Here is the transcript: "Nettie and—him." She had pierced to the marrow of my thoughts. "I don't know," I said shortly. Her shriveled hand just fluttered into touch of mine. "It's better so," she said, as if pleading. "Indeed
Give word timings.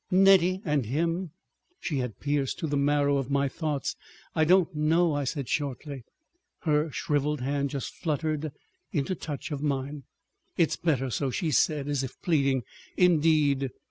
"Nettie 0.09 0.61
and—him." 0.65 1.29
She 1.79 1.97
had 1.99 2.19
pierced 2.19 2.57
to 2.57 2.65
the 2.65 2.75
marrow 2.75 3.17
of 3.17 3.29
my 3.29 3.47
thoughts. 3.47 3.95
"I 4.33 4.45
don't 4.45 4.73
know," 4.75 5.13
I 5.13 5.25
said 5.25 5.47
shortly. 5.47 6.03
Her 6.61 6.89
shriveled 6.89 7.41
hand 7.41 7.69
just 7.69 7.93
fluttered 7.93 8.51
into 8.91 9.13
touch 9.13 9.51
of 9.51 9.61
mine. 9.61 10.05
"It's 10.57 10.75
better 10.75 11.11
so," 11.11 11.29
she 11.29 11.51
said, 11.51 11.87
as 11.87 12.01
if 12.03 12.19
pleading. 12.23 12.63
"Indeed 12.97 13.69